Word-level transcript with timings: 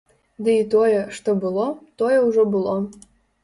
Ды 0.47 0.55
і 0.61 0.63
тое, 0.73 1.03
што 1.19 1.37
было, 1.45 1.67
тое 2.05 2.19
ўжо 2.27 2.51
было. 2.57 2.77